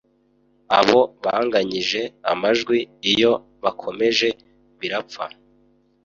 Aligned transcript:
abo 0.79 0.99
banganyije 1.23 2.01
amajwi 2.31 2.77
iyo 3.11 3.31
bakomeje 3.63 4.27
birapfa 4.79 5.25